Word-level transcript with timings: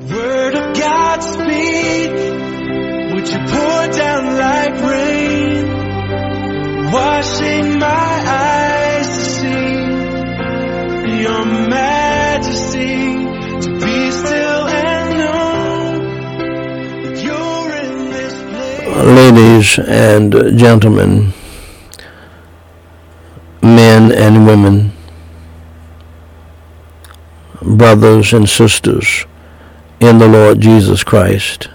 Word 0.00 0.54
of 0.54 0.76
God 0.76 1.20
speak. 1.24 2.10
Would 3.10 3.28
you 3.28 3.38
pour 3.50 3.88
down 3.90 4.36
like 4.38 4.74
rain? 4.80 5.66
Washing 6.92 7.78
my 7.80 8.22
eyes 8.28 9.08
to 9.08 9.24
see 9.24 9.74
your 11.20 11.44
majesty. 11.44 13.26
To 13.60 13.70
be 13.74 14.10
still 14.12 14.68
and 14.68 15.18
know 15.18 15.98
that 17.02 17.18
you're 17.24 17.70
in 17.82 18.10
this 18.12 18.34
place. 18.50 19.04
ladies 19.04 19.78
and 19.80 20.56
gentlemen, 20.56 21.32
men 23.62 24.12
and 24.12 24.46
women, 24.46 24.92
brothers 27.62 28.32
and 28.32 28.48
sisters 28.48 29.26
in 30.00 30.18
the 30.18 30.28
Lord 30.28 30.60
Jesus 30.60 31.02
Christ. 31.02 31.68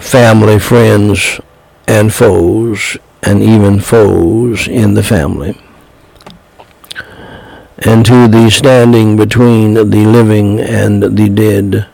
Family, 0.00 0.58
friends, 0.58 1.40
and 1.88 2.12
foes, 2.12 2.96
and 3.22 3.42
even 3.42 3.80
foes 3.80 4.68
in 4.68 4.94
the 4.94 5.02
family. 5.02 5.60
And 7.78 8.06
to 8.06 8.28
the 8.28 8.50
standing 8.50 9.16
between 9.16 9.74
the 9.74 9.84
living 9.84 10.60
and 10.60 11.02
the 11.02 11.28
dead. 11.28 11.86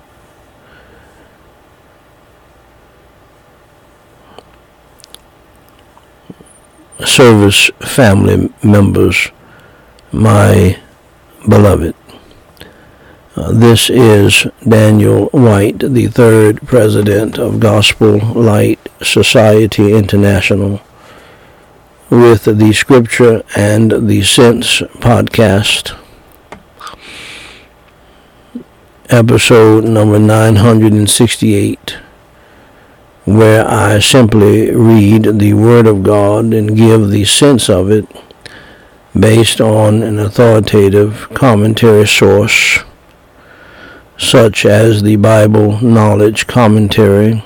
service 7.05 7.69
family 7.81 8.49
members, 8.63 9.31
my 10.13 10.79
beloved. 11.49 11.95
Uh, 13.35 13.53
this 13.53 13.89
is 13.89 14.47
Daniel 14.67 15.27
Whyte, 15.33 15.79
the 15.79 16.07
third 16.07 16.61
president 16.67 17.39
of 17.39 17.61
Gospel 17.61 18.19
Light 18.19 18.79
Society 19.03 19.93
International, 19.93 20.81
with 22.11 22.45
the 22.45 22.73
Scripture 22.73 23.43
and 23.57 24.09
the 24.09 24.23
Sense 24.23 24.81
podcast, 25.01 25.99
episode 29.09 29.85
number 29.85 30.19
968 30.19 31.99
where 33.25 33.67
I 33.69 34.01
simply 34.01 34.75
read 34.75 35.39
the 35.39 35.55
Word 35.55 35.87
of 35.87 36.03
God 36.03 36.53
and 36.53 36.77
give 36.77 37.11
the 37.11 37.25
sense 37.25 37.71
of 37.71 37.91
it 37.91 38.05
based 39.19 39.61
on 39.61 40.03
an 40.03 40.19
authoritative 40.19 41.29
commentary 41.35 42.07
source 42.07 42.81
such 44.17 44.65
as 44.65 45.03
the 45.03 45.17
Bible 45.17 45.81
Knowledge 45.81 46.47
Commentary 46.47 47.45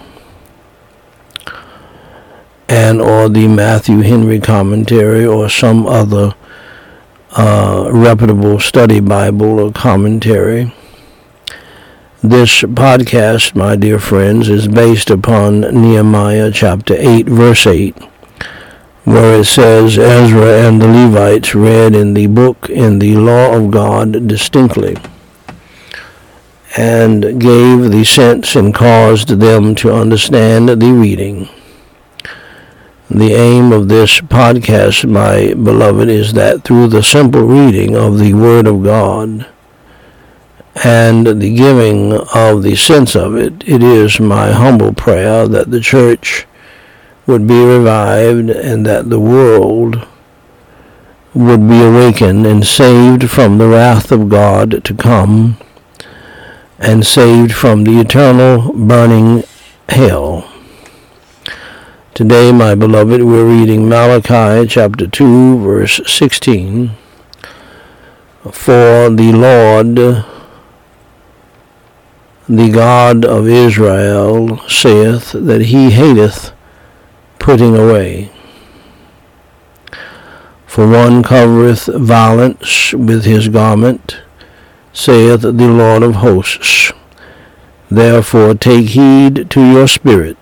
and 2.68 3.00
or 3.00 3.28
the 3.28 3.48
Matthew 3.48 4.00
Henry 4.00 4.40
Commentary 4.40 5.24
or 5.24 5.48
some 5.48 5.86
other 5.86 6.34
uh, 7.32 7.88
reputable 7.92 8.60
study 8.60 9.00
Bible 9.00 9.60
or 9.60 9.72
commentary. 9.72 10.72
This 12.22 12.62
podcast, 12.62 13.54
my 13.54 13.76
dear 13.76 13.98
friends, 13.98 14.48
is 14.48 14.66
based 14.66 15.10
upon 15.10 15.60
Nehemiah 15.60 16.50
chapter 16.50 16.94
8, 16.96 17.26
verse 17.26 17.66
8, 17.66 17.96
where 19.06 19.38
it 19.38 19.44
says, 19.44 19.96
Ezra 19.96 20.66
and 20.66 20.82
the 20.82 20.88
Levites 20.88 21.54
read 21.54 21.94
in 21.94 22.12
the 22.12 22.26
book 22.26 22.68
in 22.68 22.98
the 22.98 23.14
law 23.14 23.54
of 23.54 23.70
God 23.70 24.26
distinctly, 24.26 24.96
and 26.76 27.40
gave 27.40 27.92
the 27.92 28.04
sense 28.04 28.56
and 28.56 28.74
caused 28.74 29.28
them 29.28 29.76
to 29.76 29.92
understand 29.92 30.68
the 30.68 30.92
reading. 30.92 31.48
The 33.08 33.32
aim 33.32 33.70
of 33.70 33.86
this 33.86 34.20
podcast, 34.20 35.08
my 35.08 35.54
beloved, 35.54 36.08
is 36.08 36.32
that 36.32 36.64
through 36.64 36.88
the 36.88 37.04
simple 37.04 37.42
reading 37.42 37.94
of 37.94 38.18
the 38.18 38.34
Word 38.34 38.66
of 38.66 38.82
God, 38.82 39.46
and 40.82 41.28
the 41.28 41.54
giving 41.54 42.12
of 42.12 42.64
the 42.64 42.74
sense 42.74 43.14
of 43.14 43.36
it, 43.36 43.62
it 43.68 43.84
is 43.84 44.18
my 44.18 44.50
humble 44.50 44.92
prayer 44.92 45.46
that 45.46 45.70
the 45.70 45.80
church 45.80 46.44
would 47.26 47.46
be 47.46 47.64
revived 47.64 48.50
and 48.50 48.86
that 48.86 49.10
the 49.10 49.20
world 49.20 50.06
would 51.34 51.68
be 51.68 51.82
awakened 51.82 52.46
and 52.46 52.66
saved 52.66 53.28
from 53.30 53.58
the 53.58 53.68
wrath 53.68 54.10
of 54.10 54.28
God 54.28 54.84
to 54.84 54.94
come 54.94 55.58
and 56.78 57.06
saved 57.06 57.52
from 57.52 57.84
the 57.84 58.00
eternal 58.00 58.72
burning 58.72 59.42
hell. 59.88 60.50
Today, 62.14 62.52
my 62.52 62.74
beloved, 62.74 63.22
we're 63.22 63.46
reading 63.46 63.88
Malachi 63.88 64.66
chapter 64.66 65.06
2, 65.06 65.58
verse 65.58 66.00
16. 66.06 66.92
For 68.50 69.10
the 69.10 69.32
Lord 69.32 70.24
the 72.48 72.70
God 72.70 73.24
of 73.24 73.48
Israel 73.48 74.58
saith 74.68 75.32
that 75.32 75.62
he 75.62 75.90
hateth 75.90 76.52
putting 77.46 77.76
away. 77.76 78.28
For 80.66 80.84
one 80.84 81.22
covereth 81.22 81.86
violence 81.86 82.92
with 82.92 83.24
his 83.24 83.46
garment, 83.46 84.20
saith 84.92 85.42
the 85.42 85.52
Lord 85.52 86.02
of 86.02 86.16
hosts. 86.16 86.90
Therefore 87.88 88.56
take 88.56 88.88
heed 88.88 89.48
to 89.50 89.60
your 89.64 89.86
spirit, 89.86 90.36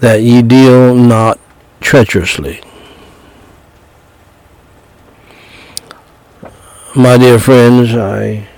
that 0.00 0.22
ye 0.22 0.42
deal 0.42 0.92
not 0.92 1.38
treacherously. 1.80 2.60
My 6.96 7.16
dear 7.16 7.38
friends, 7.38 7.94
I 7.94 8.48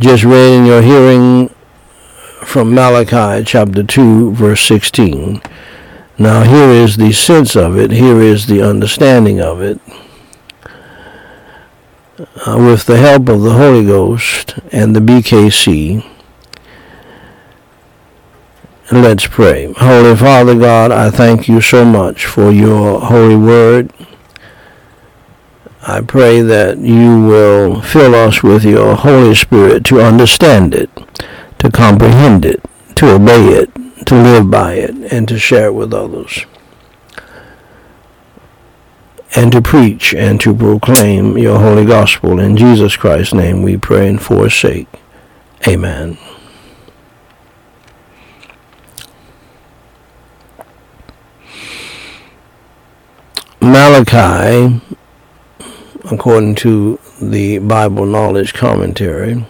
just 0.00 0.24
read 0.24 0.58
in 0.58 0.66
your 0.66 0.82
hearing 0.82 1.54
from 2.46 2.74
Malachi 2.74 3.44
chapter 3.44 3.82
2, 3.82 4.32
verse 4.32 4.62
16. 4.62 5.42
Now, 6.16 6.44
here 6.44 6.70
is 6.70 6.96
the 6.96 7.12
sense 7.12 7.56
of 7.56 7.76
it, 7.76 7.90
here 7.90 8.22
is 8.22 8.46
the 8.46 8.62
understanding 8.62 9.40
of 9.40 9.60
it. 9.60 9.80
Uh, 12.46 12.56
with 12.56 12.86
the 12.86 12.96
help 12.96 13.28
of 13.28 13.42
the 13.42 13.52
Holy 13.52 13.84
Ghost 13.84 14.58
and 14.72 14.96
the 14.96 15.00
BKC, 15.00 16.02
let's 18.90 19.26
pray. 19.26 19.72
Holy 19.76 20.16
Father 20.16 20.58
God, 20.58 20.92
I 20.92 21.10
thank 21.10 21.48
you 21.48 21.60
so 21.60 21.84
much 21.84 22.24
for 22.24 22.50
your 22.50 23.00
holy 23.00 23.36
word. 23.36 23.92
I 25.82 26.00
pray 26.00 26.40
that 26.40 26.78
you 26.78 27.20
will 27.26 27.82
fill 27.82 28.14
us 28.14 28.42
with 28.42 28.64
your 28.64 28.96
Holy 28.96 29.34
Spirit 29.34 29.84
to 29.86 30.00
understand 30.00 30.74
it, 30.74 30.88
to 31.58 31.70
comprehend 31.70 32.44
it, 32.44 32.62
to 32.96 33.14
obey 33.14 33.48
it, 33.48 33.70
to 34.06 34.14
live 34.14 34.50
by 34.50 34.74
it, 34.74 34.90
and 35.12 35.28
to 35.28 35.38
share 35.38 35.66
it 35.66 35.74
with 35.74 35.92
others. 35.92 36.44
And 39.34 39.52
to 39.52 39.60
preach 39.60 40.14
and 40.14 40.40
to 40.40 40.54
proclaim 40.54 41.36
your 41.36 41.58
holy 41.58 41.84
gospel. 41.84 42.38
In 42.38 42.56
Jesus 42.56 42.96
Christ's 42.96 43.34
name 43.34 43.62
we 43.62 43.76
pray 43.76 44.08
and 44.08 44.22
forsake. 44.22 44.88
Amen. 45.66 46.16
Malachi 53.60 54.80
according 56.10 56.54
to 56.54 57.00
the 57.20 57.58
Bible 57.58 58.06
Knowledge 58.06 58.54
Commentary, 58.54 59.44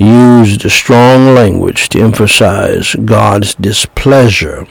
used 0.00 0.68
strong 0.70 1.34
language 1.34 1.88
to 1.90 2.00
emphasize 2.00 2.94
God's 3.04 3.54
displeasure 3.54 4.66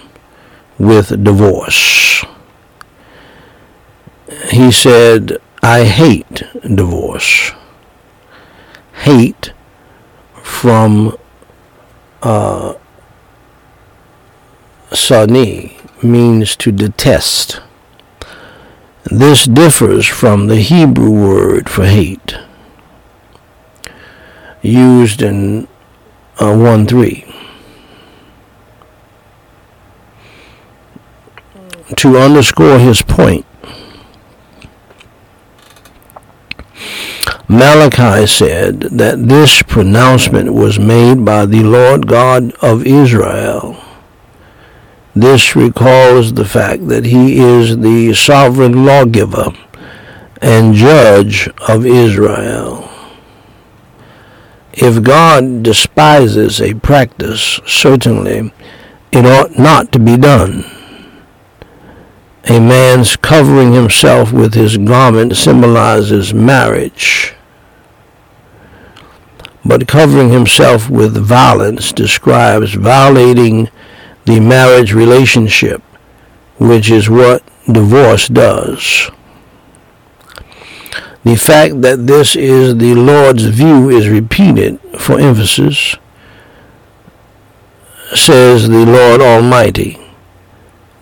with 0.78 1.24
divorce. 1.24 2.26
He 4.52 4.72
said, 4.72 5.38
I 5.62 5.84
hate 5.84 6.44
divorce. 6.64 7.52
Hate 8.94 9.54
from 10.42 11.18
uh, 12.22 12.74
Sani 14.92 15.78
means 16.02 16.56
to 16.58 16.72
detest. 16.72 17.62
This 19.06 19.46
differs 19.46 20.06
from 20.06 20.48
the 20.48 20.58
Hebrew 20.62 21.12
word 21.12 21.70
for 21.70 21.86
hate, 21.86 22.38
used 24.62 25.22
in 25.22 25.68
uh, 26.40 26.56
1 26.56 26.88
3. 26.88 27.26
To 31.96 32.18
underscore 32.18 32.78
his 32.78 33.02
point, 33.02 33.46
Malachi 37.52 38.28
said 38.28 38.82
that 38.82 39.28
this 39.28 39.64
pronouncement 39.64 40.54
was 40.54 40.78
made 40.78 41.26
by 41.26 41.48
the 41.48 41.64
Lord 41.64 42.08
God 42.08 42.54
of 42.62 42.86
Israel. 42.86 43.84
This 45.16 45.56
recalls 45.56 46.34
the 46.34 46.46
fact 46.46 46.88
that 46.90 47.06
he 47.06 47.40
is 47.40 47.80
the 47.80 48.14
sovereign 48.14 48.86
lawgiver 48.86 49.52
and 50.42 50.76
judge 50.76 51.50
of 51.68 51.88
Israel. 51.88 52.79
If 54.82 55.04
God 55.04 55.64
despises 55.64 56.62
a 56.62 56.74
practice, 56.74 57.60
certainly 57.66 58.54
it 59.12 59.26
ought 59.26 59.60
not 59.60 59.92
to 59.92 60.00
be 60.00 60.16
done. 60.16 60.64
A 62.50 62.60
man's 62.60 63.16
covering 63.16 63.74
himself 63.74 64.32
with 64.32 64.54
his 64.54 64.78
garment 64.78 65.36
symbolizes 65.36 66.34
marriage 66.34 67.36
but 69.70 69.88
covering 69.88 70.30
himself 70.30 70.90
with 70.90 71.16
violence 71.16 71.92
describes 71.92 72.74
violating 72.74 73.70
the 74.26 74.40
marriage 74.40 74.94
relationship, 74.94 75.82
which 76.58 76.90
is 76.90 77.10
what 77.10 77.44
divorce 77.72 78.28
does. 78.28 79.12
The 81.24 81.36
fact 81.36 81.82
that 81.82 82.08
this 82.08 82.36
is 82.36 82.78
the 82.78 82.96
Lord's 82.96 83.46
view 83.46 83.90
is 83.90 84.08
repeated 84.08 84.80
for 84.98 85.20
emphasis, 85.20 85.96
says 88.16 88.70
the 88.70 88.86
Lord 88.86 89.22
Almighty. 89.22 89.98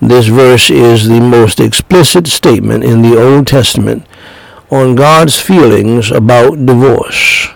This 0.02 0.28
verse 0.28 0.70
is 0.70 1.08
the 1.08 1.20
most 1.20 1.60
explicit 1.60 2.28
statement 2.28 2.84
in 2.84 3.02
the 3.02 3.20
Old 3.20 3.48
Testament 3.48 4.06
on 4.70 4.96
God's 4.96 5.40
feelings 5.40 6.12
about 6.12 6.66
divorce. 6.66 7.48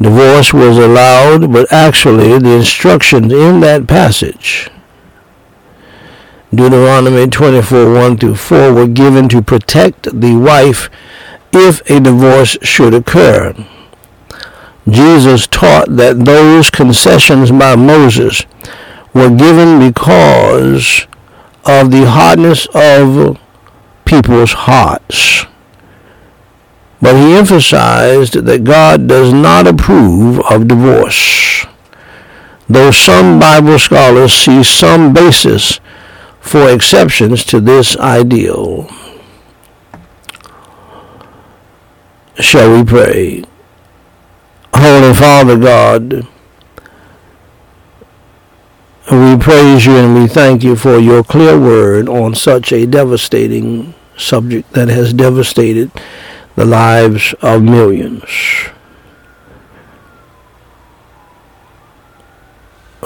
Divorce 0.00 0.52
was 0.52 0.76
allowed, 0.76 1.52
but 1.52 1.72
actually 1.72 2.38
the 2.38 2.56
instructions 2.56 3.32
in 3.32 3.60
that 3.60 3.86
passage, 3.86 4.70
Deuteronomy 6.54 7.28
24, 7.28 7.92
1 7.92 8.18
through 8.18 8.36
4, 8.36 8.72
were 8.72 8.86
given 8.86 9.28
to 9.28 9.42
protect 9.42 10.20
the 10.20 10.36
wife 10.36 10.88
if 11.52 11.80
a 11.90 12.00
divorce 12.00 12.56
should 12.62 12.94
occur. 12.94 13.54
Jesus 14.88 15.46
taught 15.46 15.96
that 15.96 16.24
those 16.24 16.70
concessions 16.70 17.50
by 17.50 17.74
Moses 17.74 18.44
were 19.14 19.30
given 19.30 19.78
because 19.78 21.06
of 21.64 21.90
the 21.90 22.06
hardness 22.06 22.66
of 22.74 23.38
people's 24.04 24.52
hearts. 24.52 25.46
But 27.00 27.16
he 27.16 27.34
emphasized 27.34 28.34
that 28.34 28.64
God 28.64 29.06
does 29.06 29.32
not 29.32 29.66
approve 29.66 30.40
of 30.50 30.68
divorce, 30.68 31.66
though 32.68 32.90
some 32.90 33.38
Bible 33.38 33.78
scholars 33.78 34.32
see 34.32 34.62
some 34.62 35.12
basis 35.12 35.80
for 36.44 36.68
exceptions 36.68 37.42
to 37.42 37.58
this 37.58 37.96
ideal. 37.96 38.88
Shall 42.38 42.76
we 42.76 42.84
pray? 42.84 43.44
Holy 44.74 45.14
Father 45.14 45.58
God, 45.58 46.28
we 49.10 49.38
praise 49.38 49.86
you 49.86 49.96
and 49.96 50.14
we 50.14 50.28
thank 50.28 50.62
you 50.62 50.76
for 50.76 50.98
your 50.98 51.24
clear 51.24 51.58
word 51.58 52.08
on 52.08 52.34
such 52.34 52.72
a 52.72 52.86
devastating 52.86 53.94
subject 54.18 54.70
that 54.72 54.88
has 54.88 55.14
devastated 55.14 55.90
the 56.56 56.66
lives 56.66 57.34
of 57.40 57.62
millions. 57.62 58.22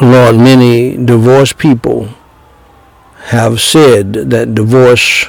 Lord, 0.03 0.37
many 0.37 0.97
divorced 0.97 1.57
people 1.57 2.09
have 3.29 3.61
said 3.61 4.13
that 4.31 4.55
divorce 4.55 5.27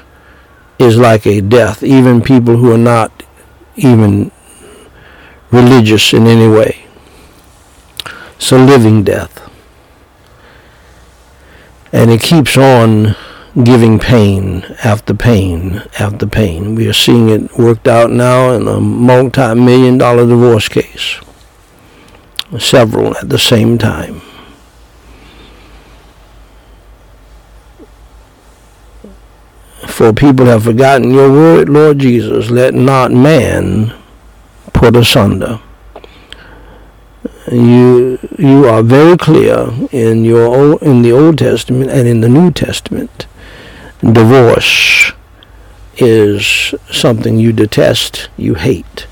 is 0.77 0.97
like 0.97 1.27
a 1.27 1.41
death, 1.41 1.83
even 1.83 2.21
people 2.21 2.55
who 2.55 2.71
are 2.71 2.77
not 2.77 3.11
even 3.75 4.31
religious 5.51 6.13
in 6.13 6.25
any 6.25 6.47
way. 6.47 6.85
It's 8.35 8.51
a 8.53 8.57
living 8.57 9.03
death. 9.03 9.35
And 11.91 12.09
it 12.09 12.21
keeps 12.21 12.55
on 12.55 13.17
giving 13.63 13.99
pain 13.99 14.63
after 14.83 15.13
pain 15.13 15.83
after 15.99 16.25
pain. 16.25 16.75
We 16.75 16.87
are 16.87 16.93
seeing 16.93 17.27
it 17.27 17.57
worked 17.57 17.87
out 17.87 18.11
now 18.11 18.51
in 18.51 18.65
a 18.67 18.79
multi-million 18.79 19.97
dollar 19.97 20.25
divorce 20.25 20.69
case. 20.69 21.19
Several 22.57 23.17
at 23.17 23.27
the 23.27 23.39
same 23.39 23.77
time. 23.77 24.21
For 29.99 30.13
people 30.13 30.45
have 30.45 30.63
forgotten 30.63 31.11
your 31.11 31.29
word, 31.29 31.67
Lord 31.67 31.99
Jesus, 31.99 32.49
let 32.49 32.73
not 32.73 33.11
man 33.11 33.93
put 34.71 34.95
asunder. 34.95 35.59
You 37.51 38.17
you 38.37 38.65
are 38.65 38.81
very 38.81 39.17
clear 39.17 39.67
in 39.91 40.23
your 40.23 40.81
in 40.81 41.01
the 41.01 41.11
Old 41.11 41.37
Testament 41.37 41.91
and 41.91 42.07
in 42.07 42.21
the 42.21 42.29
New 42.29 42.49
Testament 42.49 43.27
divorce 44.01 45.11
is 45.97 46.73
something 46.89 47.37
you 47.37 47.51
detest, 47.51 48.29
you 48.37 48.53
hate, 48.53 49.05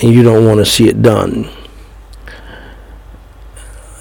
and 0.00 0.14
you 0.14 0.22
don't 0.22 0.46
want 0.46 0.60
to 0.60 0.64
see 0.64 0.88
it 0.88 1.02
done. 1.02 1.46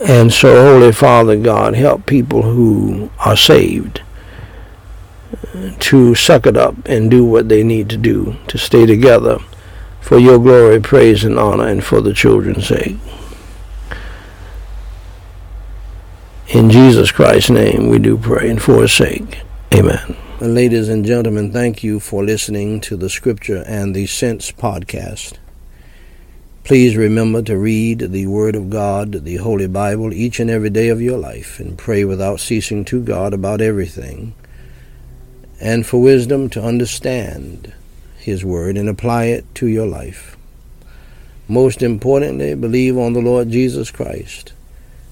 And 0.08 0.32
so, 0.32 0.64
Holy 0.64 0.94
Father 0.94 1.36
God, 1.36 1.76
help 1.76 2.06
people 2.06 2.44
who 2.44 3.12
are 3.20 3.36
saved 3.36 4.02
to 5.80 6.16
suck 6.16 6.46
it 6.46 6.58
up 6.58 6.76
and 6.86 7.10
do 7.10 7.26
what 7.26 7.50
they 7.50 7.64
need 7.64 7.90
to 7.90 7.98
do 7.98 8.36
to 8.48 8.58
stay 8.58 8.86
together 8.86 9.40
for 10.02 10.18
your 10.18 10.40
glory, 10.40 10.80
praise, 10.80 11.24
and 11.24 11.38
honor, 11.38 11.68
and 11.68 11.84
for 11.84 12.02
the 12.02 12.14
children's 12.14 12.68
sake. 12.68 12.98
In 16.48 16.70
Jesus 16.70 17.12
Christ's 17.12 17.52
name 17.52 17.90
we 17.90 18.00
do 18.00 18.18
pray, 18.18 18.50
and 18.50 18.62
for 18.62 18.82
his 18.82 18.94
sake. 18.94 19.40
Amen. 19.74 20.18
Ladies 20.40 20.90
and 20.90 21.06
gentlemen, 21.06 21.52
thank 21.52 21.84
you 21.84 22.00
for 22.00 22.24
listening 22.24 22.82
to 22.82 22.96
the 22.96 23.10
Scripture 23.10 23.64
and 23.68 23.94
the 23.94 24.08
Sense 24.08 24.52
podcast. 24.52 25.38
Please 26.64 26.96
remember 26.96 27.42
to 27.44 27.58
read 27.58 28.00
the 28.00 28.28
Word 28.28 28.56
of 28.56 28.70
God, 28.70 29.26
the 29.26 29.38
Holy 29.38 29.68
Bible, 29.68 30.14
each 30.14 30.40
and 30.40 30.50
every 30.50 30.70
day 30.70 30.90
of 30.90 31.02
your 31.02 31.18
life 31.18 31.60
and 31.60 31.78
pray 31.78 32.06
without 32.06 32.40
ceasing 32.40 32.86
to 32.86 33.04
God 33.04 33.34
about 33.34 33.62
everything 33.62 34.34
and 35.60 35.86
for 35.86 36.02
wisdom 36.02 36.50
to 36.50 36.64
understand 36.64 37.74
His 38.18 38.46
Word 38.46 38.78
and 38.78 38.88
apply 38.88 39.26
it 39.26 39.46
to 39.56 39.68
your 39.68 39.88
life. 39.88 40.38
Most 41.48 41.82
importantly, 41.82 42.56
believe 42.56 42.98
on 42.98 43.14
the 43.14 43.22
Lord 43.22 43.50
Jesus 43.50 43.92
Christ, 43.92 44.54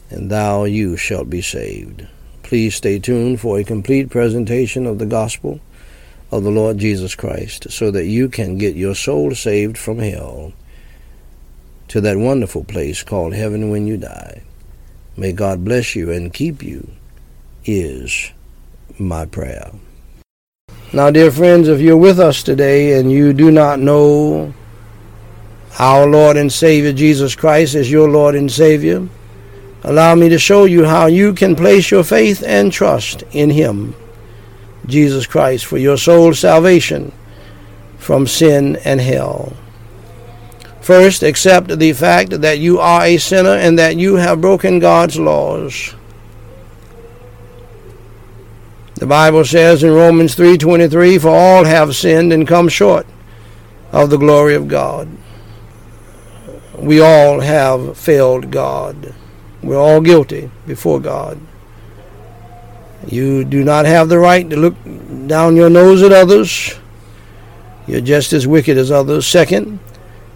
and 0.10 0.30
thou 0.30 0.63
you 0.63 0.96
shalt 0.96 1.30
be 1.30 1.42
saved. 1.42 2.08
Please 2.44 2.75
stay 2.75 3.00
tuned 3.00 3.42
for 3.42 3.60
a 3.60 3.63
complete 3.63 4.10
presentation 4.10 4.86
of 4.86 5.00
the 5.00 5.06
gospel 5.06 5.60
of 6.32 6.44
the 6.44 6.51
Lord 6.51 6.77
Jesus 6.77 7.16
Christ 7.16 7.72
so 7.72 7.92
that 7.92 8.06
you 8.06 8.30
can 8.30 8.58
get 8.58 8.75
your 8.75 8.96
soul 8.96 9.34
saved 9.34 9.77
from 9.77 10.00
hell 10.00 10.54
to 11.88 12.01
that 12.01 12.18
wonderful 12.18 12.63
place 12.63 13.04
called 13.04 13.34
heaven 13.34 13.70
when 13.70 13.88
you 13.88 13.98
die. 13.98 14.44
May 15.16 15.32
God 15.32 15.66
bless 15.66 15.96
you 15.96 16.12
and 16.12 16.34
keep 16.34 16.62
you, 16.62 16.89
is 17.66 18.32
my 19.00 19.25
prayer. 19.25 19.72
Now, 20.94 21.12
dear 21.12 21.32
friends, 21.32 21.67
if 21.67 21.82
you're 21.82 21.98
with 21.98 22.20
us 22.20 22.44
today 22.44 23.00
and 23.00 23.12
you 23.12 23.34
do 23.34 23.51
not 23.51 23.79
know 23.79 24.53
our 25.79 26.08
Lord 26.08 26.38
and 26.38 26.51
Savior 26.51 26.94
Jesus 26.94 27.36
Christ 27.36 27.75
as 27.75 27.91
your 27.91 28.10
Lord 28.10 28.36
and 28.36 28.51
Savior, 28.51 29.08
Allow 29.88 30.15
me 30.15 30.27
to 30.27 30.38
show 30.38 30.65
you 30.65 30.84
how 30.84 31.06
you 31.06 31.34
can 31.34 31.56
place 31.56 31.91
your 31.91 32.03
faith 32.03 32.44
and 32.46 32.74
trust 32.74 33.24
in 33.32 33.51
Him, 33.51 33.96
Jesus 34.86 35.25
Christ, 35.25 35.65
for 35.65 35.77
your 35.77 35.96
soul's 35.96 36.39
salvation 36.39 37.13
from 37.98 38.27
sin 38.27 38.75
and 38.84 39.00
hell. 39.00 39.53
First, 40.82 41.24
accept 41.24 41.79
the 41.79 41.94
fact 41.94 42.41
that 42.41 42.60
you 42.60 42.79
are 42.79 43.03
a 43.03 43.17
sinner 43.17 43.56
and 43.56 43.79
that 43.79 43.96
you 43.98 44.15
have 44.15 44.41
broken 44.41 44.79
God's 44.79 45.17
laws. 45.17 45.96
The 48.98 49.06
Bible 49.06 49.46
says 49.46 49.84
in 49.84 49.92
Romans 49.92 50.34
3:23, 50.34 51.20
"For 51.20 51.30
all 51.30 51.66
have 51.66 51.96
sinned 51.96 52.34
and 52.34 52.48
come 52.48 52.68
short 52.68 53.06
of 53.92 54.10
the 54.10 54.18
glory 54.18 54.56
of 54.56 54.68
God." 54.68 55.08
We 56.80 57.00
all 57.00 57.42
have 57.42 57.96
failed 57.96 58.50
God. 58.50 59.13
We're 59.62 59.77
all 59.77 60.01
guilty 60.01 60.50
before 60.66 61.00
God. 61.00 61.38
You 63.08 63.44
do 63.44 63.63
not 63.63 63.86
have 63.86 64.10
the 64.10 64.18
right 64.18 64.50
to 64.50 64.56
look 64.56 64.75
down 65.27 65.56
your 65.56 65.70
nose 65.70 66.01
at 66.01 66.12
others. 66.12 66.75
You're 67.88 68.01
just 68.01 68.34
as 68.34 68.48
wicked 68.48 68.80
as 68.80 68.92
others. 68.92 69.27
Second, 69.27 69.77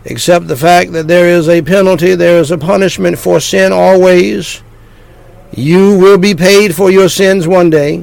accept 0.06 0.48
the 0.48 0.56
fact 0.56 0.94
that 0.94 1.08
there 1.08 1.28
is 1.28 1.50
a 1.50 1.64
penalty, 1.64 2.14
there 2.14 2.38
is 2.38 2.52
a 2.52 2.58
punishment 2.60 3.18
for 3.18 3.40
sin 3.40 3.74
always. 3.74 4.62
You 5.54 5.98
will 5.98 6.20
be 6.20 6.36
paid 6.36 6.76
for 6.76 6.92
your 6.92 7.10
sins 7.10 7.48
one 7.48 7.72
day. 7.72 8.02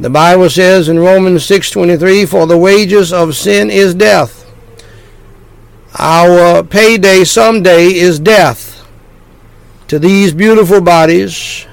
The 0.00 0.08
Bible 0.08 0.48
says 0.48 0.88
in 0.88 0.98
Romans 0.98 1.44
6:23, 1.44 2.24
"For 2.24 2.46
the 2.46 2.56
wages 2.56 3.12
of 3.12 3.36
sin 3.36 3.68
is 3.68 3.92
death." 3.92 4.46
Our 5.98 6.62
payday 6.62 7.24
someday 7.24 7.88
is 7.88 8.18
death 8.18 8.80
to 9.88 9.98
these 9.98 10.32
beautiful 10.32 10.80
bodies, 10.80 11.66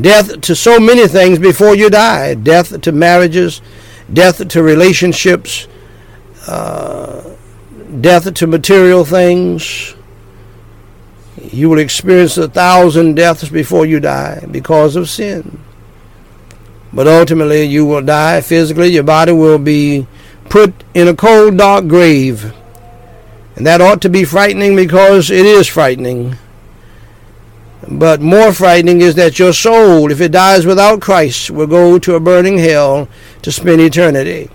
death 0.00 0.40
to 0.40 0.56
so 0.56 0.80
many 0.80 1.06
things 1.06 1.38
before 1.38 1.74
you 1.74 1.90
die, 1.90 2.32
death 2.32 2.80
to 2.80 2.90
marriages, 2.90 3.60
death 4.10 4.48
to 4.48 4.62
relationships, 4.62 5.66
uh, 6.48 7.20
death 8.00 8.32
to 8.32 8.46
material 8.46 9.04
things. 9.04 9.94
You 11.52 11.68
will 11.68 11.80
experience 11.80 12.38
a 12.38 12.48
thousand 12.48 13.16
deaths 13.16 13.50
before 13.50 13.84
you 13.84 14.00
die 14.00 14.42
because 14.50 14.96
of 14.96 15.10
sin. 15.10 15.58
But 16.92 17.06
ultimately, 17.06 17.64
you 17.64 17.86
will 17.86 18.02
die 18.02 18.40
physically. 18.40 18.88
Your 18.88 19.04
body 19.04 19.32
will 19.32 19.58
be 19.58 20.06
put 20.48 20.74
in 20.94 21.08
a 21.08 21.14
cold, 21.14 21.58
dark 21.58 21.86
grave. 21.86 22.52
And 23.56 23.66
that 23.66 23.80
ought 23.80 24.02
to 24.02 24.08
be 24.08 24.24
frightening 24.24 24.74
because 24.74 25.30
it 25.30 25.46
is 25.46 25.68
frightening. 25.68 26.36
But 27.88 28.20
more 28.20 28.52
frightening 28.52 29.00
is 29.00 29.14
that 29.14 29.38
your 29.38 29.52
soul, 29.52 30.10
if 30.10 30.20
it 30.20 30.32
dies 30.32 30.66
without 30.66 31.00
Christ, 31.00 31.50
will 31.50 31.66
go 31.66 31.98
to 31.98 32.14
a 32.14 32.20
burning 32.20 32.58
hell 32.58 33.08
to 33.42 33.52
spend 33.52 33.80
eternity 33.80 34.50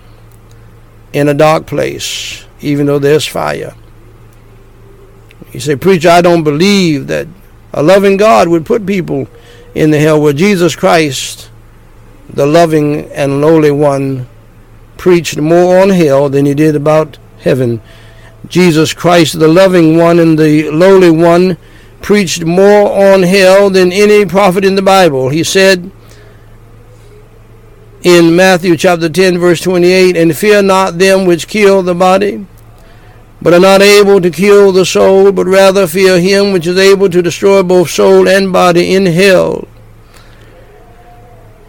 in 1.13 1.27
a 1.27 1.33
dark 1.33 1.65
place 1.65 2.45
even 2.65 2.85
though 2.87 2.99
there's 2.99 3.25
fire. 3.25 3.75
You 5.53 5.59
say, 5.59 5.75
Preacher, 5.75 6.09
I 6.09 6.21
don't 6.21 6.43
believe 6.43 7.07
that 7.07 7.27
a 7.73 7.83
loving 7.83 8.17
God 8.17 8.47
would 8.47 8.65
put 8.65 8.85
people 8.85 9.27
in 9.73 9.91
the 9.91 9.99
hell 9.99 10.21
where 10.21 10.33
Jesus 10.33 10.75
Christ, 10.75 11.49
the 12.29 12.45
loving 12.45 13.05
and 13.11 13.41
lowly 13.41 13.71
one, 13.71 14.27
preached 14.97 15.37
more 15.37 15.79
on 15.79 15.89
hell 15.89 16.29
than 16.29 16.45
he 16.45 16.53
did 16.53 16.75
about 16.75 17.17
heaven. 17.39 17.81
Jesus 18.47 18.93
Christ, 18.93 19.39
the 19.39 19.47
loving 19.47 19.97
one 19.97 20.19
and 20.19 20.37
the 20.37 20.69
lowly 20.71 21.11
one, 21.11 21.57
preached 22.01 22.45
more 22.45 23.13
on 23.13 23.23
hell 23.23 23.69
than 23.69 23.91
any 23.91 24.25
prophet 24.25 24.63
in 24.63 24.75
the 24.75 24.81
Bible. 24.81 25.29
He 25.29 25.43
said, 25.43 25.91
in 28.05 28.35
Matthew 28.35 28.77
chapter 28.77 29.09
10, 29.09 29.39
verse 29.39 29.59
28, 29.61 30.15
And 30.15 30.37
fear 30.37 30.61
not 30.61 30.99
them 30.99 31.25
which 31.25 31.47
kill 31.47 31.81
the 31.81 31.95
body, 31.95 32.45
but 33.41 33.51
are 33.51 33.59
not 33.59 33.81
able 33.81 34.21
to 34.21 34.29
kill 34.29 34.71
the 34.71 34.85
soul, 34.85 35.31
but 35.31 35.47
rather 35.47 35.87
fear 35.87 36.19
him 36.19 36.53
which 36.53 36.67
is 36.67 36.77
able 36.77 37.09
to 37.09 37.23
destroy 37.23 37.63
both 37.63 37.89
soul 37.89 38.29
and 38.29 38.53
body 38.53 38.93
in 38.93 39.07
hell. 39.07 39.67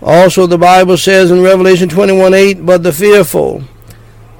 Also, 0.06 0.46
the 0.46 0.56
Bible 0.56 0.96
says 0.96 1.32
in 1.32 1.42
Revelation 1.42 1.88
21 1.88 2.32
8, 2.32 2.64
But 2.64 2.84
the 2.84 2.92
fearful, 2.92 3.64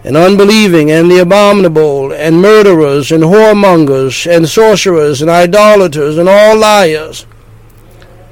and 0.04 0.16
unbelieving, 0.16 0.92
and 0.92 1.11
the 1.11 1.18
abominable, 1.18 2.12
and 2.12 2.40
murderers, 2.40 3.11
and 3.11 3.25
whoremongers, 3.25 4.30
and 4.30 4.49
sorcerers, 4.49 5.20
and 5.20 5.28
idolaters, 5.28 6.18
and 6.18 6.28
all 6.28 6.56
liars, 6.56 7.26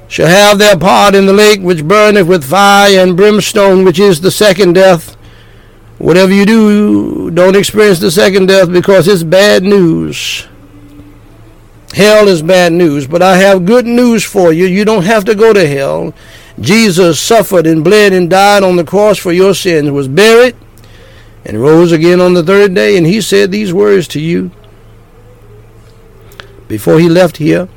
shall 0.07 0.27
have 0.27 0.59
their 0.59 0.77
part 0.77 1.13
in 1.13 1.25
the 1.25 1.33
lake 1.33 1.59
which 1.59 1.85
burneth 1.85 2.25
with 2.25 2.45
fire 2.45 2.99
and 2.99 3.17
brimstone, 3.17 3.83
which 3.83 3.99
is 3.99 4.21
the 4.21 4.31
second 4.31 4.71
death. 4.73 5.17
Whatever 5.97 6.31
you 6.31 6.45
do, 6.45 7.31
don't 7.31 7.57
experience 7.57 7.99
the 7.99 8.11
second 8.11 8.45
death 8.45 8.71
because 8.71 9.09
it's 9.09 9.23
bad 9.23 9.63
news. 9.63 10.47
Hell 11.93 12.29
is 12.29 12.41
bad 12.41 12.71
news, 12.71 13.07
but 13.07 13.21
I 13.21 13.37
have 13.37 13.65
good 13.65 13.85
news 13.85 14.23
for 14.23 14.53
you. 14.53 14.65
You 14.65 14.85
don't 14.85 15.03
have 15.03 15.25
to 15.25 15.35
go 15.35 15.51
to 15.51 15.67
hell. 15.67 16.13
Jesus 16.59 17.19
suffered 17.19 17.67
and 17.67 17.83
bled 17.83 18.13
and 18.13 18.29
died 18.29 18.63
on 18.63 18.77
the 18.77 18.83
cross 18.83 19.17
for 19.17 19.31
your 19.31 19.53
sins, 19.53 19.91
was 19.91 20.07
buried, 20.07 20.55
and 21.43 21.61
rose 21.61 21.91
again 21.91 22.21
on 22.21 22.33
the 22.33 22.43
third 22.43 22.73
day. 22.73 22.97
And 22.97 23.05
he 23.05 23.21
said 23.21 23.51
these 23.51 23.73
words 23.73 24.07
to 24.09 24.21
you 24.21 24.51
before 26.67 26.99
he 26.99 27.09
left 27.09 27.37
here. 27.37 27.67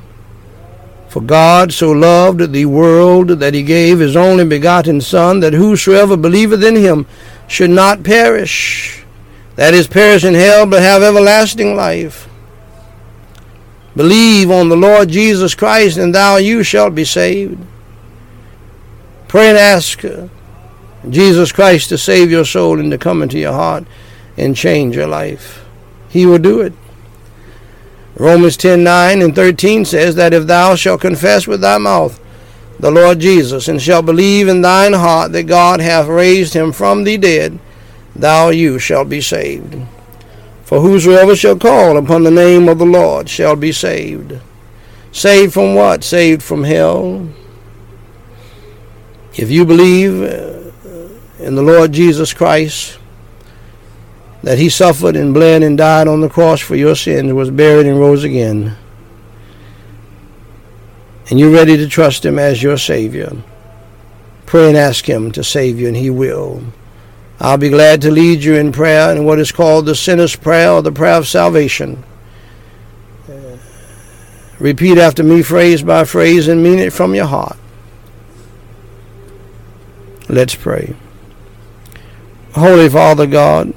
For 1.08 1.22
God 1.22 1.72
so 1.72 1.90
loved 1.90 2.52
the 2.52 2.66
world 2.66 3.28
that 3.28 3.54
he 3.54 3.62
gave 3.62 3.98
his 3.98 4.14
only 4.14 4.44
begotten 4.44 5.00
Son, 5.00 5.40
that 5.40 5.54
whosoever 5.54 6.16
believeth 6.16 6.62
in 6.62 6.76
him 6.76 7.06
should 7.46 7.70
not 7.70 8.02
perish, 8.02 9.04
that 9.56 9.72
is, 9.72 9.86
perish 9.86 10.22
in 10.22 10.34
hell, 10.34 10.66
but 10.66 10.82
have 10.82 11.02
everlasting 11.02 11.74
life. 11.74 12.28
Believe 13.96 14.50
on 14.50 14.68
the 14.68 14.76
Lord 14.76 15.08
Jesus 15.08 15.54
Christ, 15.54 15.96
and 15.96 16.14
thou 16.14 16.36
you 16.36 16.62
shalt 16.62 16.94
be 16.94 17.04
saved. 17.04 17.58
Pray 19.28 19.48
and 19.50 19.58
ask 19.58 20.04
uh, 20.04 20.28
Jesus 21.08 21.52
Christ 21.52 21.90
to 21.90 21.98
save 21.98 22.30
your 22.30 22.44
soul 22.44 22.80
and 22.80 22.90
to 22.90 22.98
come 22.98 23.22
into 23.22 23.38
your 23.38 23.52
heart 23.52 23.84
and 24.36 24.56
change 24.56 24.96
your 24.96 25.06
life. 25.06 25.64
He 26.08 26.26
will 26.26 26.38
do 26.38 26.60
it. 26.60 26.72
Romans 28.16 28.56
10 28.56 28.82
9 28.82 29.22
and 29.22 29.34
13 29.34 29.84
says 29.84 30.14
that 30.16 30.34
if 30.34 30.46
thou 30.46 30.74
shalt 30.74 31.02
confess 31.02 31.46
with 31.46 31.60
thy 31.60 31.78
mouth 31.78 32.20
the 32.80 32.90
Lord 32.90 33.18
Jesus, 33.18 33.66
and 33.66 33.82
shalt 33.82 34.06
believe 34.06 34.46
in 34.46 34.60
thine 34.60 34.92
heart 34.92 35.32
that 35.32 35.44
God 35.44 35.80
hath 35.80 36.06
raised 36.06 36.54
him 36.54 36.70
from 36.70 37.02
the 37.02 37.18
dead, 37.18 37.58
thou 38.14 38.50
you 38.50 38.78
shalt 38.78 39.08
be 39.08 39.20
saved. 39.20 39.76
For 40.62 40.80
whosoever 40.80 41.34
shall 41.34 41.58
call 41.58 41.96
upon 41.96 42.22
the 42.22 42.30
name 42.30 42.68
of 42.68 42.78
the 42.78 42.86
Lord 42.86 43.28
shall 43.28 43.56
be 43.56 43.72
saved. 43.72 44.38
Saved 45.10 45.54
from 45.54 45.74
what? 45.74 46.04
Saved 46.04 46.42
from 46.42 46.64
hell. 46.64 47.28
If 49.38 49.52
you 49.52 49.64
believe 49.64 50.20
uh, 50.20 51.44
in 51.44 51.54
the 51.54 51.62
Lord 51.62 51.92
Jesus 51.92 52.34
Christ, 52.34 52.98
that 54.42 54.58
he 54.58 54.68
suffered 54.68 55.14
and 55.14 55.32
bled 55.32 55.62
and 55.62 55.78
died 55.78 56.08
on 56.08 56.20
the 56.20 56.28
cross 56.28 56.60
for 56.60 56.74
your 56.74 56.96
sins, 56.96 57.32
was 57.32 57.48
buried 57.48 57.86
and 57.86 58.00
rose 58.00 58.24
again, 58.24 58.76
and 61.30 61.38
you're 61.38 61.52
ready 61.52 61.76
to 61.76 61.86
trust 61.86 62.26
him 62.26 62.36
as 62.36 62.60
your 62.60 62.76
Savior, 62.76 63.30
pray 64.44 64.66
and 64.66 64.76
ask 64.76 65.08
him 65.08 65.30
to 65.30 65.44
save 65.44 65.78
you, 65.78 65.86
and 65.86 65.96
he 65.96 66.10
will. 66.10 66.60
I'll 67.38 67.58
be 67.58 67.68
glad 67.68 68.02
to 68.02 68.10
lead 68.10 68.42
you 68.42 68.56
in 68.56 68.72
prayer 68.72 69.14
in 69.14 69.24
what 69.24 69.38
is 69.38 69.52
called 69.52 69.86
the 69.86 69.94
sinner's 69.94 70.34
prayer 70.34 70.72
or 70.72 70.82
the 70.82 70.90
prayer 70.90 71.14
of 71.14 71.28
salvation. 71.28 72.02
Repeat 74.58 74.98
after 74.98 75.22
me, 75.22 75.42
phrase 75.42 75.84
by 75.84 76.02
phrase, 76.02 76.48
and 76.48 76.60
mean 76.60 76.80
it 76.80 76.92
from 76.92 77.14
your 77.14 77.26
heart. 77.26 77.56
Let's 80.28 80.54
pray. 80.54 80.94
Holy 82.52 82.88
Father 82.90 83.26
God, 83.26 83.72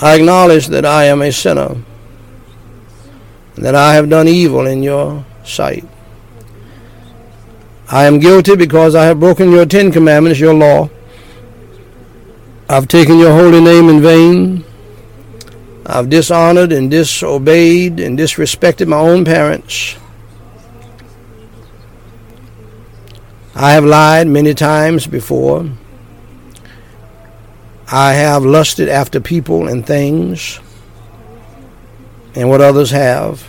I 0.00 0.16
acknowledge 0.16 0.66
that 0.68 0.84
I 0.84 1.04
am 1.04 1.22
a 1.22 1.30
sinner, 1.30 1.76
that 3.56 3.74
I 3.76 3.94
have 3.94 4.08
done 4.08 4.26
evil 4.26 4.66
in 4.66 4.82
your 4.82 5.24
sight. 5.44 5.84
I 7.88 8.06
am 8.06 8.18
guilty 8.18 8.56
because 8.56 8.94
I 8.94 9.04
have 9.04 9.20
broken 9.20 9.52
your 9.52 9.66
Ten 9.66 9.92
Commandments, 9.92 10.40
your 10.40 10.54
law. 10.54 10.90
I've 12.68 12.88
taken 12.88 13.18
your 13.18 13.32
holy 13.32 13.60
name 13.60 13.88
in 13.88 14.00
vain. 14.00 14.64
I've 15.86 16.08
dishonored 16.08 16.72
and 16.72 16.90
disobeyed 16.90 18.00
and 18.00 18.18
disrespected 18.18 18.88
my 18.88 18.98
own 18.98 19.24
parents. 19.24 19.96
I 23.60 23.72
have 23.72 23.84
lied 23.84 24.26
many 24.26 24.54
times 24.54 25.06
before. 25.06 25.68
I 27.92 28.14
have 28.14 28.42
lusted 28.42 28.88
after 28.88 29.20
people 29.20 29.68
and 29.68 29.86
things 29.86 30.58
and 32.34 32.48
what 32.48 32.62
others 32.62 32.90
have. 32.90 33.46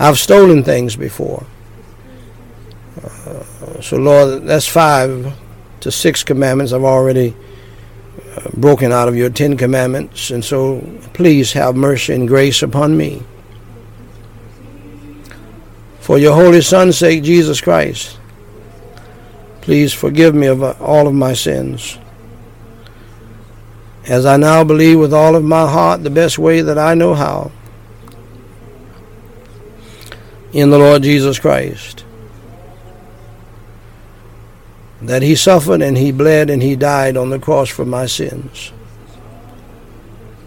I've 0.00 0.18
stolen 0.18 0.64
things 0.64 0.96
before. 0.96 1.46
Uh, 3.00 3.80
so, 3.80 3.96
Lord, 3.96 4.42
that's 4.42 4.66
five 4.66 5.32
to 5.78 5.92
six 5.92 6.24
commandments 6.24 6.72
I've 6.72 6.82
already 6.82 7.32
uh, 8.34 8.50
broken 8.54 8.90
out 8.90 9.06
of 9.06 9.14
your 9.14 9.30
Ten 9.30 9.56
Commandments. 9.56 10.32
And 10.32 10.44
so, 10.44 10.80
please 11.14 11.52
have 11.52 11.76
mercy 11.76 12.14
and 12.14 12.26
grace 12.26 12.60
upon 12.64 12.96
me. 12.96 13.22
For 16.06 16.18
your 16.18 16.36
Holy 16.36 16.60
Son's 16.60 16.96
sake, 16.96 17.24
Jesus 17.24 17.60
Christ, 17.60 18.16
please 19.60 19.92
forgive 19.92 20.36
me 20.36 20.46
of 20.46 20.62
all 20.80 21.08
of 21.08 21.14
my 21.14 21.32
sins 21.32 21.98
as 24.06 24.24
I 24.24 24.36
now 24.36 24.62
believe 24.62 25.00
with 25.00 25.12
all 25.12 25.34
of 25.34 25.42
my 25.42 25.68
heart 25.68 26.04
the 26.04 26.10
best 26.10 26.38
way 26.38 26.60
that 26.60 26.78
I 26.78 26.94
know 26.94 27.14
how 27.14 27.50
in 30.52 30.70
the 30.70 30.78
Lord 30.78 31.02
Jesus 31.02 31.40
Christ. 31.40 32.04
That 35.02 35.22
he 35.22 35.34
suffered 35.34 35.82
and 35.82 35.98
he 35.98 36.12
bled 36.12 36.50
and 36.50 36.62
he 36.62 36.76
died 36.76 37.16
on 37.16 37.30
the 37.30 37.40
cross 37.40 37.68
for 37.68 37.84
my 37.84 38.06
sins. 38.06 38.70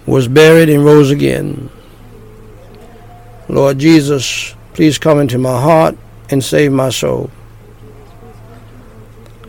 was 0.05 0.29
buried, 0.29 0.69
and 0.69 0.85
rose 0.85 1.11
again. 1.11 1.69
Lord 3.49 3.77
Jesus, 3.77 4.55
please 4.79 4.97
come 4.97 5.19
into 5.19 5.37
my 5.37 5.61
heart 5.61 5.93
and 6.29 6.41
save 6.41 6.71
my 6.71 6.87
soul 6.87 7.29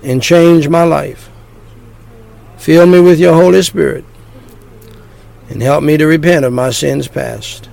and 0.02 0.20
change 0.20 0.68
my 0.68 0.82
life. 0.82 1.30
Fill 2.58 2.84
me 2.84 2.98
with 2.98 3.20
your 3.20 3.34
Holy 3.34 3.62
Spirit 3.62 4.04
and 5.48 5.62
help 5.62 5.84
me 5.84 5.96
to 5.96 6.04
repent 6.04 6.44
of 6.44 6.52
my 6.52 6.70
sins 6.70 7.06
past 7.06 7.68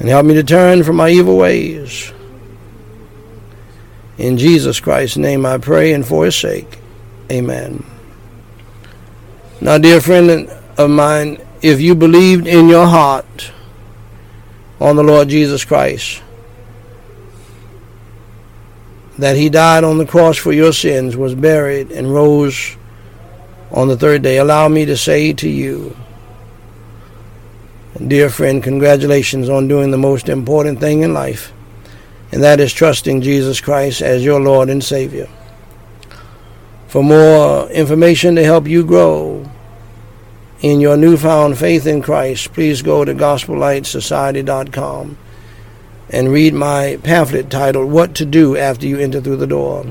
and 0.00 0.08
help 0.08 0.26
me 0.26 0.34
to 0.34 0.42
turn 0.42 0.82
from 0.82 0.96
my 0.96 1.10
evil 1.10 1.36
ways. 1.36 2.12
In 4.18 4.36
Jesus 4.36 4.80
Christ's 4.80 5.18
name 5.18 5.46
I 5.46 5.58
pray 5.58 5.92
and 5.92 6.04
for 6.04 6.24
his 6.24 6.34
sake. 6.34 6.80
Amen. 7.30 7.86
Now, 9.60 9.78
dear 9.78 10.00
friend 10.00 10.50
of 10.76 10.90
mine, 10.90 11.40
if 11.62 11.80
you 11.80 11.94
believed 11.94 12.48
in 12.48 12.66
your 12.66 12.88
heart 12.88 13.52
on 14.80 14.96
the 14.96 15.04
Lord 15.04 15.28
Jesus 15.28 15.64
Christ, 15.64 16.20
that 19.22 19.36
he 19.36 19.48
died 19.48 19.84
on 19.84 19.98
the 19.98 20.06
cross 20.06 20.36
for 20.36 20.52
your 20.52 20.72
sins, 20.72 21.16
was 21.16 21.34
buried, 21.34 21.92
and 21.92 22.12
rose 22.12 22.76
on 23.70 23.88
the 23.88 23.96
third 23.96 24.22
day, 24.22 24.38
allow 24.38 24.68
me 24.68 24.84
to 24.84 24.96
say 24.96 25.32
to 25.32 25.48
you, 25.48 25.96
dear 28.06 28.28
friend, 28.28 28.62
congratulations 28.62 29.48
on 29.48 29.68
doing 29.68 29.92
the 29.92 29.98
most 29.98 30.28
important 30.28 30.80
thing 30.80 31.02
in 31.02 31.14
life, 31.14 31.52
and 32.32 32.42
that 32.42 32.58
is 32.58 32.72
trusting 32.72 33.22
Jesus 33.22 33.60
Christ 33.60 34.02
as 34.02 34.24
your 34.24 34.40
Lord 34.40 34.68
and 34.68 34.82
Savior. 34.82 35.28
For 36.88 37.02
more 37.02 37.70
information 37.70 38.34
to 38.34 38.44
help 38.44 38.66
you 38.66 38.84
grow 38.84 39.48
in 40.60 40.80
your 40.80 40.96
newfound 40.96 41.58
faith 41.58 41.86
in 41.86 42.02
Christ, 42.02 42.52
please 42.52 42.82
go 42.82 43.04
to 43.04 43.14
gospellightsociety.com 43.14 45.16
and 46.12 46.30
read 46.30 46.52
my 46.52 46.98
pamphlet 47.02 47.50
titled 47.50 47.90
What 47.90 48.14
to 48.16 48.26
Do 48.26 48.56
After 48.56 48.86
You 48.86 48.98
Enter 48.98 49.20
Through 49.20 49.38
the 49.38 49.46
Door. 49.46 49.86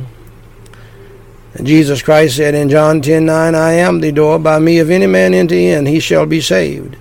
And 1.56 1.68
Jesus 1.68 2.02
Christ 2.02 2.38
said 2.38 2.56
in 2.56 2.70
John 2.70 3.02
10:9, 3.02 3.56
I 3.56 3.74
am 3.74 4.00
the 4.00 4.12
door. 4.12 4.40
By 4.40 4.60
me, 4.60 4.80
if 4.80 4.90
any 4.90 5.08
man 5.08 5.34
enter 5.34 5.56
in, 5.56 5.88
he 5.88 6.00
shall 6.00 6.26
be 6.26 6.40
saved, 6.40 6.96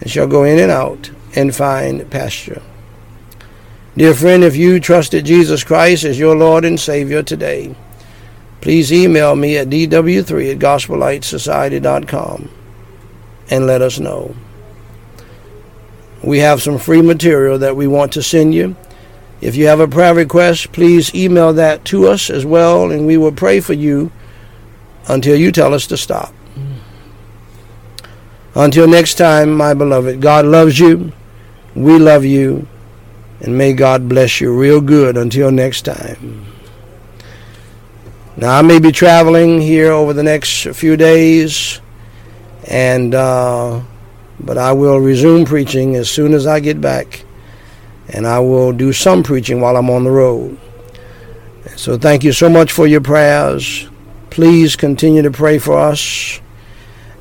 and 0.00 0.10
shall 0.10 0.26
go 0.26 0.44
in 0.44 0.58
and 0.58 0.70
out 0.70 1.10
and 1.34 1.54
find 1.54 2.10
pasture. 2.10 2.60
Dear 3.96 4.14
friend, 4.14 4.44
if 4.44 4.56
you 4.56 4.80
trusted 4.80 5.24
Jesus 5.24 5.64
Christ 5.64 6.04
as 6.04 6.18
your 6.18 6.36
Lord 6.36 6.64
and 6.64 6.78
Savior 6.78 7.22
today, 7.22 7.74
please 8.60 8.92
email 8.92 9.34
me 9.34 9.56
at 9.56 9.68
dw3 9.68 10.52
at 10.52 10.58
gospellightsociety.com 10.58 12.50
and 13.50 13.66
let 13.66 13.82
us 13.82 13.98
know. 13.98 14.34
We 16.22 16.38
have 16.38 16.62
some 16.62 16.78
free 16.78 17.02
material 17.02 17.58
that 17.58 17.76
we 17.76 17.86
want 17.86 18.12
to 18.12 18.22
send 18.22 18.54
you. 18.54 18.76
If 19.40 19.56
you 19.56 19.66
have 19.66 19.80
a 19.80 19.88
prayer 19.88 20.14
request, 20.14 20.72
please 20.72 21.14
email 21.14 21.52
that 21.54 21.84
to 21.86 22.06
us 22.08 22.28
as 22.28 22.44
well, 22.44 22.90
and 22.90 23.06
we 23.06 23.16
will 23.16 23.32
pray 23.32 23.60
for 23.60 23.72
you 23.72 24.12
until 25.08 25.36
you 25.36 25.50
tell 25.50 25.72
us 25.72 25.86
to 25.86 25.96
stop. 25.96 26.34
Until 28.54 28.88
next 28.88 29.14
time, 29.14 29.56
my 29.56 29.74
beloved, 29.74 30.20
God 30.20 30.44
loves 30.44 30.78
you. 30.78 31.12
We 31.74 31.98
love 31.98 32.24
you. 32.24 32.66
And 33.40 33.56
may 33.56 33.72
God 33.72 34.08
bless 34.08 34.40
you 34.40 34.54
real 34.54 34.80
good 34.80 35.16
until 35.16 35.50
next 35.50 35.82
time. 35.82 36.46
Now, 38.36 38.58
I 38.58 38.62
may 38.62 38.78
be 38.78 38.92
traveling 38.92 39.60
here 39.60 39.92
over 39.92 40.12
the 40.12 40.22
next 40.22 40.66
few 40.74 40.96
days 40.96 41.80
and 42.66 43.14
uh, 43.14 43.80
but 44.44 44.58
I 44.58 44.72
will 44.72 44.98
resume 44.98 45.44
preaching 45.44 45.96
as 45.96 46.10
soon 46.10 46.34
as 46.34 46.46
I 46.46 46.60
get 46.60 46.80
back, 46.80 47.24
and 48.08 48.26
I 48.26 48.40
will 48.40 48.72
do 48.72 48.92
some 48.92 49.22
preaching 49.22 49.60
while 49.60 49.76
I'm 49.76 49.90
on 49.90 50.04
the 50.04 50.10
road. 50.10 50.58
So 51.76 51.96
thank 51.96 52.24
you 52.24 52.32
so 52.32 52.48
much 52.48 52.72
for 52.72 52.86
your 52.86 53.00
prayers. 53.00 53.88
Please 54.30 54.76
continue 54.76 55.22
to 55.22 55.30
pray 55.30 55.58
for 55.58 55.78
us, 55.78 56.40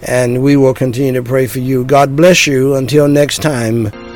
and 0.02 0.42
we 0.42 0.56
will 0.56 0.74
continue 0.74 1.14
to 1.14 1.24
pray 1.24 1.48
for 1.48 1.60
you. 1.60 1.84
God 1.86 2.16
bless 2.16 2.48
you. 2.48 2.76
Until 2.76 3.08
next 3.08 3.42
time. 3.42 4.09